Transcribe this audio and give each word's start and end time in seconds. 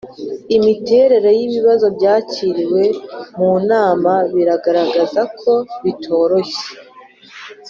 imiterere 0.57 1.29
y 1.39 1.41
ibibazo 1.47 1.87
byakiriwe 1.97 2.83
mu 3.37 3.51
nama 3.69 4.13
biragarara 4.33 5.23
ko 5.39 5.53
bitoroshye 5.83 6.67